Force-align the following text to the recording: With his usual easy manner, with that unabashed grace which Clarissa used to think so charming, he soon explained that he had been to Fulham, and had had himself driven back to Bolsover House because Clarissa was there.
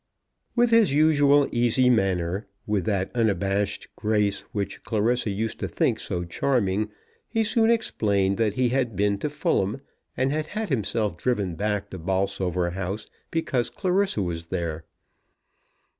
With 0.55 0.71
his 0.71 0.93
usual 0.95 1.47
easy 1.51 1.87
manner, 1.87 2.47
with 2.65 2.85
that 2.85 3.11
unabashed 3.13 3.87
grace 3.95 4.39
which 4.51 4.81
Clarissa 4.81 5.29
used 5.29 5.59
to 5.59 5.67
think 5.67 5.99
so 5.99 6.23
charming, 6.23 6.89
he 7.29 7.43
soon 7.43 7.69
explained 7.69 8.37
that 8.37 8.55
he 8.55 8.69
had 8.69 8.95
been 8.95 9.19
to 9.19 9.29
Fulham, 9.29 9.79
and 10.17 10.31
had 10.31 10.47
had 10.47 10.69
himself 10.69 11.17
driven 11.17 11.53
back 11.53 11.91
to 11.91 11.99
Bolsover 11.99 12.71
House 12.71 13.05
because 13.29 13.69
Clarissa 13.69 14.23
was 14.23 14.47
there. 14.47 14.85